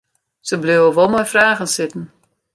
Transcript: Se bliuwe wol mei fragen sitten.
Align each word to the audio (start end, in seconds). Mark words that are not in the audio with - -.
Se 0.47 0.55
bliuwe 0.63 0.89
wol 0.95 1.09
mei 1.11 1.29
fragen 1.33 1.69
sitten. 1.75 2.03